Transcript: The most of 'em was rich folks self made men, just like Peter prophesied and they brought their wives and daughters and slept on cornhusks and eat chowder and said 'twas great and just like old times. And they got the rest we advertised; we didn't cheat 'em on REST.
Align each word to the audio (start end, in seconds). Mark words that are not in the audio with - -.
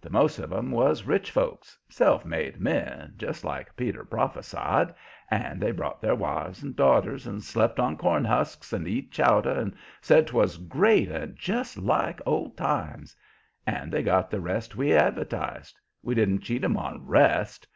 The 0.00 0.10
most 0.10 0.38
of 0.38 0.52
'em 0.52 0.70
was 0.70 1.06
rich 1.08 1.32
folks 1.32 1.76
self 1.88 2.24
made 2.24 2.60
men, 2.60 3.14
just 3.16 3.42
like 3.44 3.74
Peter 3.76 4.04
prophesied 4.04 4.94
and 5.28 5.60
they 5.60 5.72
brought 5.72 6.00
their 6.00 6.14
wives 6.14 6.62
and 6.62 6.76
daughters 6.76 7.26
and 7.26 7.42
slept 7.42 7.80
on 7.80 7.96
cornhusks 7.96 8.72
and 8.72 8.86
eat 8.86 9.10
chowder 9.10 9.50
and 9.50 9.74
said 10.00 10.28
'twas 10.28 10.56
great 10.56 11.10
and 11.10 11.34
just 11.34 11.78
like 11.78 12.20
old 12.24 12.56
times. 12.56 13.16
And 13.66 13.90
they 13.90 14.04
got 14.04 14.30
the 14.30 14.38
rest 14.40 14.76
we 14.76 14.92
advertised; 14.94 15.80
we 16.00 16.14
didn't 16.14 16.42
cheat 16.42 16.62
'em 16.62 16.76
on 16.76 17.04
REST. 17.04 17.66